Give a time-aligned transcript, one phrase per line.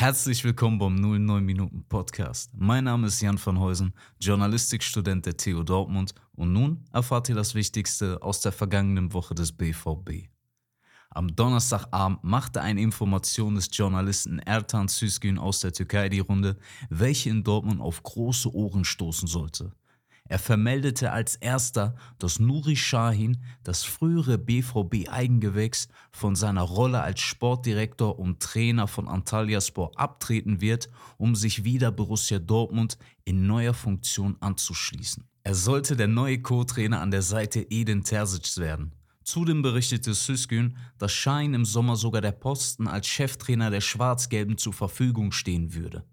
[0.00, 2.52] Herzlich willkommen beim 09 Minuten Podcast.
[2.54, 7.56] Mein Name ist Jan van Heusen, Journalistikstudent der TU Dortmund und nun erfahrt ihr das
[7.56, 10.28] Wichtigste aus der vergangenen Woche des BVB.
[11.10, 16.58] Am Donnerstagabend machte eine Information des Journalisten Ertan Süsgün aus der Türkei die Runde,
[16.90, 19.72] welche in Dortmund auf große Ohren stoßen sollte.
[20.28, 28.18] Er vermeldete als erster, dass Nuri Shahin, das frühere BVB-Eigengewächs, von seiner Rolle als Sportdirektor
[28.18, 35.24] und Trainer von Antalyaspor abtreten wird, um sich wieder Borussia Dortmund in neuer Funktion anzuschließen.
[35.44, 38.92] Er sollte der neue Co-Trainer an der Seite Edin Terzic werden.
[39.24, 44.74] Zudem berichtete Süskün, dass Shahin im Sommer sogar der Posten als Cheftrainer der Schwarz-Gelben zur
[44.74, 46.04] Verfügung stehen würde.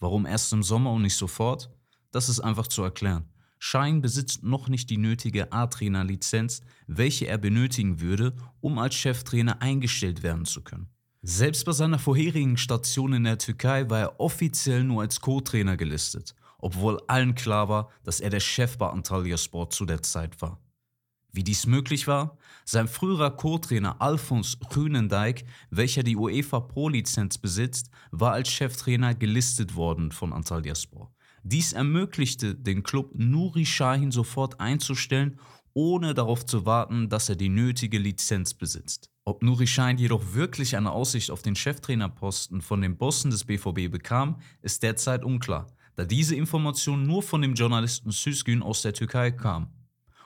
[0.00, 1.70] Warum erst im Sommer und nicht sofort?
[2.10, 3.31] Das ist einfach zu erklären.
[3.64, 10.24] Schein besitzt noch nicht die nötige A-Trainer-Lizenz, welche er benötigen würde, um als Cheftrainer eingestellt
[10.24, 10.88] werden zu können.
[11.22, 16.34] Selbst bei seiner vorherigen Station in der Türkei war er offiziell nur als Co-Trainer gelistet,
[16.58, 20.58] obwohl allen klar war, dass er der Chef bei Antalya Sport zu der Zeit war.
[21.30, 22.38] Wie dies möglich war?
[22.64, 30.10] Sein früherer Co-Trainer Alfons Grünendijk, welcher die UEFA Pro-Lizenz besitzt, war als Cheftrainer gelistet worden
[30.10, 31.12] von Antalya Sport.
[31.44, 35.40] Dies ermöglichte den Club Nuri Shahin sofort einzustellen,
[35.74, 39.10] ohne darauf zu warten, dass er die nötige Lizenz besitzt.
[39.24, 43.90] Ob Nuri Shahin jedoch wirklich eine Aussicht auf den Cheftrainerposten von den Bossen des BVB
[43.90, 49.32] bekam, ist derzeit unklar, da diese Information nur von dem Journalisten Süsgün aus der Türkei
[49.32, 49.72] kam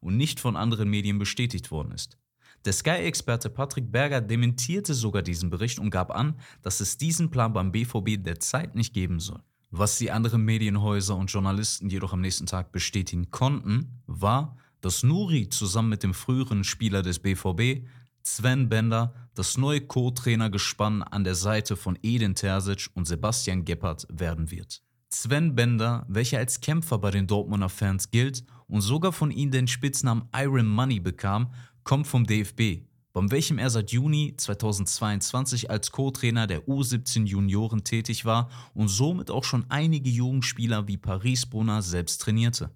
[0.00, 2.18] und nicht von anderen Medien bestätigt worden ist.
[2.64, 7.52] Der Sky-Experte Patrick Berger dementierte sogar diesen Bericht und gab an, dass es diesen Plan
[7.52, 9.42] beim BVB derzeit nicht geben soll.
[9.74, 15.48] Was die anderen Medienhäuser und Journalisten jedoch am nächsten Tag bestätigen konnten, war, dass Nuri
[15.48, 17.86] zusammen mit dem früheren Spieler des BVB,
[18.22, 24.50] Sven Bender, das neue Co-Trainergespann an der Seite von Edin Terzic und Sebastian Gebhardt werden
[24.50, 24.82] wird.
[25.08, 29.68] Sven Bender, welcher als Kämpfer bei den Dortmunder Fans gilt und sogar von ihnen den
[29.68, 36.46] Spitznamen Iron Money bekam, kommt vom DFB bei welchem er seit Juni 2022 als Co-Trainer
[36.46, 42.22] der U17 Junioren tätig war und somit auch schon einige Jugendspieler wie Paris Brunner selbst
[42.22, 42.70] trainierte.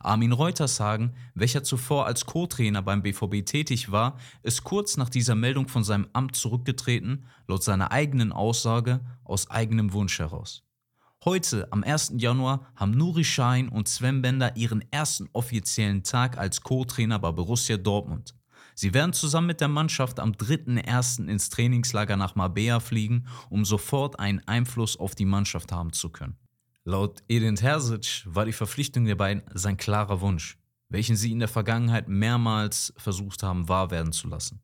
[0.00, 5.68] Armin Reutershagen, welcher zuvor als Co-Trainer beim BVB tätig war, ist kurz nach dieser Meldung
[5.68, 10.62] von seinem Amt zurückgetreten, laut seiner eigenen Aussage aus eigenem Wunsch heraus.
[11.24, 12.14] Heute, am 1.
[12.18, 17.76] Januar, haben Nuri Schein und Sven Bender ihren ersten offiziellen Tag als Co-Trainer bei Borussia
[17.76, 18.34] Dortmund.
[18.74, 21.28] Sie werden zusammen mit der Mannschaft am 3.1.
[21.28, 26.36] ins Trainingslager nach Marbella fliegen, um sofort einen Einfluss auf die Mannschaft haben zu können.
[26.84, 30.58] Laut Edin Terzic war die Verpflichtung der beiden sein klarer Wunsch,
[30.88, 34.60] welchen sie in der Vergangenheit mehrmals versucht haben wahr werden zu lassen.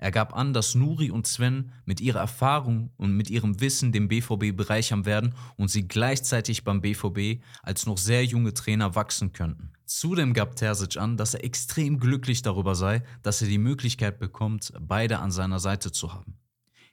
[0.00, 4.06] Er gab an, dass Nuri und Sven mit ihrer Erfahrung und mit ihrem Wissen den
[4.06, 9.72] BVB bereichern werden und sie gleichzeitig beim BVB als noch sehr junge Trainer wachsen könnten.
[9.86, 14.72] Zudem gab Terzic an, dass er extrem glücklich darüber sei, dass er die Möglichkeit bekommt,
[14.80, 16.38] beide an seiner Seite zu haben.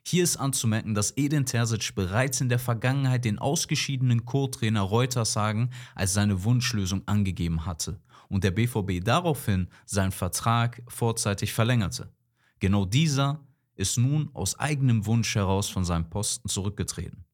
[0.07, 6.13] Hier ist anzumerken, dass Edin Terzic bereits in der Vergangenheit den ausgeschiedenen Co-Trainer Reutershagen als
[6.13, 7.99] seine Wunschlösung angegeben hatte
[8.29, 12.11] und der BVB daraufhin seinen Vertrag vorzeitig verlängerte.
[12.59, 13.39] Genau dieser
[13.75, 17.25] ist nun aus eigenem Wunsch heraus von seinem Posten zurückgetreten.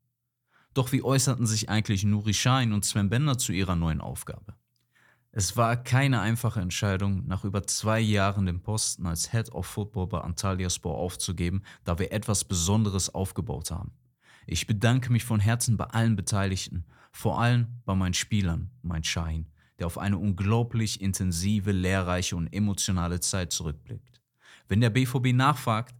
[0.73, 4.55] Doch wie äußerten sich eigentlich Nuri Sahin und Sven Bender zu ihrer neuen Aufgabe?
[5.33, 10.07] Es war keine einfache Entscheidung, nach über zwei Jahren den Posten als Head of Football
[10.07, 13.93] bei Antalyaspor aufzugeben, da wir etwas Besonderes aufgebaut haben.
[14.45, 19.47] Ich bedanke mich von Herzen bei allen Beteiligten, vor allem bei meinen Spielern, mein Schein,
[19.79, 24.20] der auf eine unglaublich intensive, lehrreiche und emotionale Zeit zurückblickt.
[24.71, 25.93] Wenn der BVB nachfragt,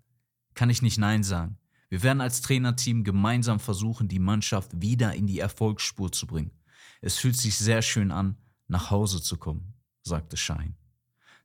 [0.53, 1.57] kann ich nicht Nein sagen.
[1.89, 6.51] Wir werden als Trainerteam gemeinsam versuchen, die Mannschaft wieder in die Erfolgsspur zu bringen.
[7.01, 8.37] Es fühlt sich sehr schön an,
[8.69, 9.73] nach Hause zu kommen,
[10.03, 10.77] sagte Schein.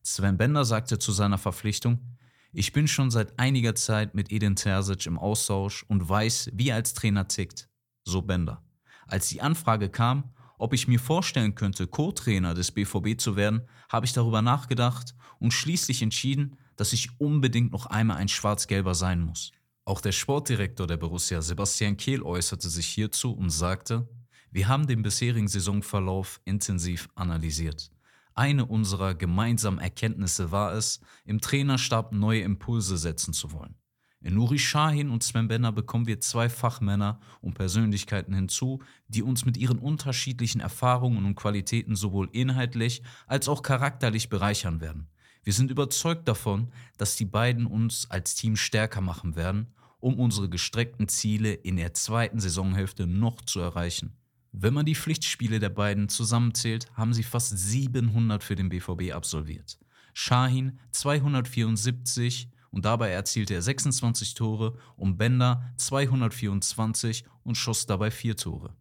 [0.05, 2.17] Sven Bender sagte zu seiner Verpflichtung,
[2.53, 6.77] ich bin schon seit einiger Zeit mit Edin Terzic im Austausch und weiß, wie er
[6.77, 7.69] als Trainer tickt.
[8.05, 8.63] So Bender.
[9.09, 14.07] Als die Anfrage kam, ob ich mir vorstellen könnte, Co-Trainer des BVB zu werden, habe
[14.07, 19.53] ich darüber nachgedacht und schließlich entschieden, dass ich unbedingt noch einmal ein Schwarz-Gelber sein muss.
[19.85, 24.09] Auch der Sportdirektor der Borussia, Sebastian Kehl, äußerte sich hierzu und sagte,
[24.51, 27.91] wir haben den bisherigen Saisonverlauf intensiv analysiert.
[28.35, 33.77] Eine unserer gemeinsamen Erkenntnisse war es, im Trainerstab neue Impulse setzen zu wollen.
[34.21, 39.45] In Nuri Shahin und Sven Benner bekommen wir zwei Fachmänner und Persönlichkeiten hinzu, die uns
[39.45, 45.09] mit ihren unterschiedlichen Erfahrungen und Qualitäten sowohl inhaltlich als auch charakterlich bereichern werden.
[45.47, 49.69] Wir sind überzeugt davon, dass die beiden uns als Team stärker machen werden
[50.07, 54.13] um unsere gestreckten Ziele in der zweiten Saisonhälfte noch zu erreichen.
[54.53, 59.79] Wenn man die Pflichtspiele der beiden zusammenzählt, haben sie fast 700 für den BVB absolviert.
[60.15, 68.37] Shahin 274 und dabei erzielte er 26 Tore und Bender 224 und schoss dabei 4
[68.37, 68.77] Tore.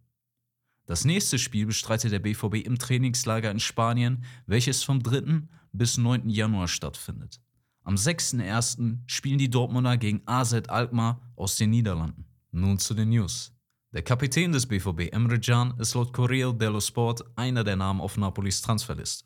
[0.86, 5.42] Das nächste Spiel bestreitet der BVB im Trainingslager in Spanien, welches vom 3.
[5.72, 6.28] bis 9.
[6.30, 7.40] Januar stattfindet.
[7.82, 8.98] Am 6.1.
[9.06, 12.24] spielen die Dortmunder gegen AZ Alkmaar aus den Niederlanden.
[12.52, 13.52] Nun zu den News.
[13.92, 18.16] Der Kapitän des BVB Emre Can ist laut Corriere dello Sport einer der Namen auf
[18.16, 19.24] Napolis Transferliste.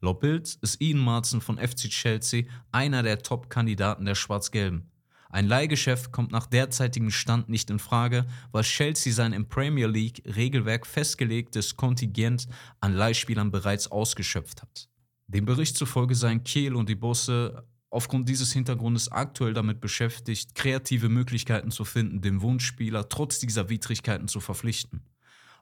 [0.00, 4.90] Laut Bild ist Ian Marzen von FC Chelsea einer der Top-Kandidaten der Schwarz-Gelben.
[5.30, 10.22] Ein Leihgeschäft kommt nach derzeitigem Stand nicht in Frage, weil Chelsea sein im Premier League
[10.26, 12.48] Regelwerk festgelegtes Kontingent
[12.80, 14.88] an Leihspielern bereits ausgeschöpft hat.
[15.28, 21.08] Dem Bericht zufolge seien Kehl und die Bosse aufgrund dieses Hintergrundes aktuell damit beschäftigt, kreative
[21.08, 25.02] Möglichkeiten zu finden, den Wunschspieler trotz dieser Widrigkeiten zu verpflichten.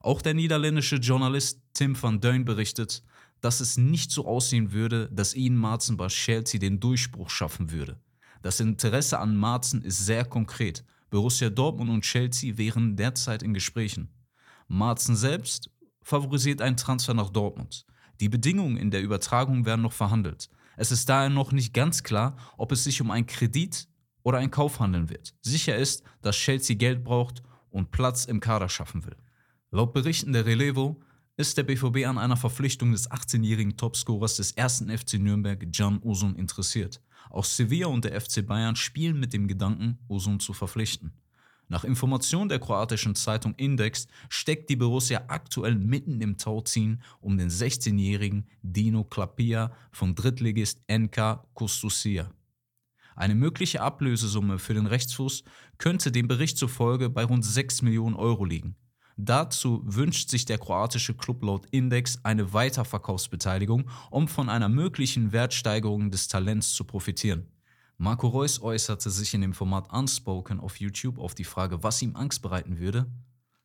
[0.01, 3.03] Auch der niederländische Journalist Tim van Deun berichtet,
[3.43, 7.99] dass es nicht so aussehen würde, dass Ian Marzen bei Chelsea den Durchbruch schaffen würde.
[8.43, 10.85] Das Interesse an Marzen ist sehr konkret.
[11.11, 14.11] Borussia Dortmund und Chelsea wären derzeit in Gesprächen.
[14.69, 15.71] Marzen selbst
[16.03, 17.87] favorisiert einen Transfer nach Dortmund.
[18.21, 20.49] Die Bedingungen in der Übertragung werden noch verhandelt.
[20.77, 23.89] Es ist daher noch nicht ganz klar, ob es sich um einen Kredit
[24.23, 25.35] oder einen Kauf handeln wird.
[25.41, 29.17] Sicher ist, dass Chelsea Geld braucht und Platz im Kader schaffen will.
[29.71, 31.01] Laut Berichten der Relevo
[31.37, 36.35] ist der BVB an einer Verpflichtung des 18-jährigen Topscorers des ersten FC Nürnberg, Can Usun,
[36.37, 37.01] interessiert.
[37.31, 41.13] Auch Sevilla und der FC Bayern spielen mit dem Gedanken, Usun zu verpflichten.
[41.71, 47.51] Nach Information der kroatischen Zeitung Index steckt die Borussia aktuell mitten im Tauziehen um den
[47.51, 52.31] 16-jährigen Dino Klapia von Drittligist NK Kustusia.
[53.17, 55.45] Eine mögliche Ablösesumme für den Rechtsfuß
[55.77, 58.77] könnte dem Bericht zufolge bei rund 6 Millionen Euro liegen.
[59.21, 66.13] Dazu wünscht sich der kroatische Club laut Index eine Weiterverkaufsbeteiligung, um von einer möglichen Wertsteigerung
[66.13, 67.49] des Talents zu profitieren.
[67.97, 72.15] Marco Reus äußerte sich in dem Format Unspoken auf YouTube auf die Frage, was ihm
[72.15, 73.11] Angst bereiten würde,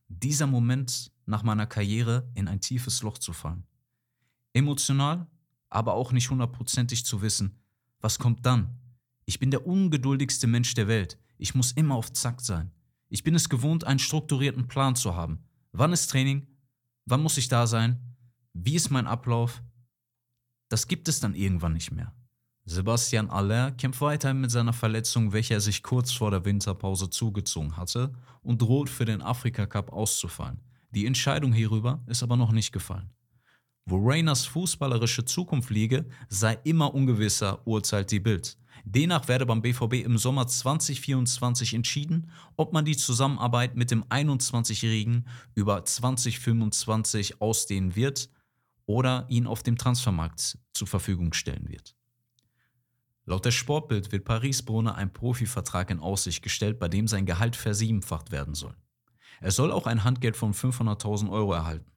[0.08, 3.68] dieser Moment nach meiner Karriere in ein tiefes Loch zu fallen.
[4.54, 5.28] Emotional,
[5.70, 7.60] aber auch nicht hundertprozentig zu wissen,
[8.02, 8.80] was kommt dann?
[9.26, 11.20] Ich bin der ungeduldigste Mensch der Welt.
[11.38, 12.72] Ich muss immer auf Zack sein.
[13.14, 15.38] Ich bin es gewohnt, einen strukturierten Plan zu haben.
[15.72, 16.48] Wann ist Training?
[17.06, 18.00] Wann muss ich da sein?
[18.54, 19.62] Wie ist mein Ablauf?
[20.68, 22.12] Das gibt es dann irgendwann nicht mehr.
[22.66, 27.78] Sebastian Aller kämpft weiterhin mit seiner Verletzung, welche er sich kurz vor der Winterpause zugezogen
[27.78, 30.60] hatte und droht für den Afrika Cup auszufallen.
[30.90, 33.12] Die Entscheidung hierüber ist aber noch nicht gefallen.
[33.86, 38.58] Wo Rainers fußballerische Zukunft liege, sei immer ungewisser, urteilt die Bild.
[38.86, 45.26] Demnach werde beim BVB im Sommer 2024 entschieden, ob man die Zusammenarbeit mit dem 21-Jährigen
[45.56, 48.30] über 2025 ausdehnen wird
[48.86, 51.96] oder ihn auf dem Transfermarkt zur Verfügung stellen wird.
[53.26, 57.56] Laut der Sportbild wird Paris Brunner ein Profivertrag in Aussicht gestellt, bei dem sein Gehalt
[57.56, 58.76] versiebenfacht werden soll.
[59.40, 61.90] Er soll auch ein Handgeld von 500.000 Euro erhalten.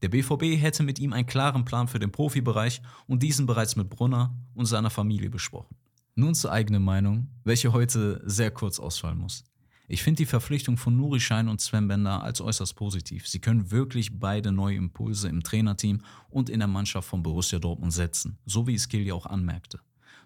[0.00, 3.90] Der BVB hätte mit ihm einen klaren Plan für den Profibereich und diesen bereits mit
[3.90, 5.76] Brunner und seiner Familie besprochen.
[6.14, 9.44] Nun zur eigenen Meinung, welche heute sehr kurz ausfallen muss.
[9.88, 13.26] Ich finde die Verpflichtung von Nuri Schein und Sven Bender als äußerst positiv.
[13.26, 17.94] Sie können wirklich beide neue Impulse im Trainerteam und in der Mannschaft von Borussia Dortmund
[17.94, 19.80] setzen, so wie es Kiel ja auch anmerkte.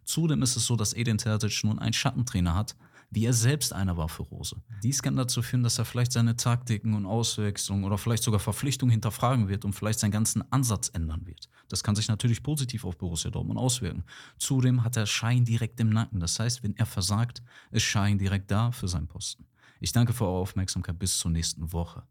[0.05, 2.77] Zudem ist es so, dass Edin Terzic nun einen Schattentrainer hat,
[3.11, 4.57] wie er selbst einer war für Rose.
[4.83, 8.91] Dies kann dazu führen, dass er vielleicht seine Taktiken und Auswechslungen oder vielleicht sogar Verpflichtungen
[8.91, 11.49] hinterfragen wird und vielleicht seinen ganzen Ansatz ändern wird.
[11.69, 14.05] Das kann sich natürlich positiv auf Borussia Dortmund auswirken.
[14.39, 16.21] Zudem hat er Schein direkt im Nacken.
[16.21, 19.47] Das heißt, wenn er versagt, ist Schein direkt da für seinen Posten.
[19.81, 20.99] Ich danke für eure Aufmerksamkeit.
[20.99, 22.03] Bis zur nächsten Woche.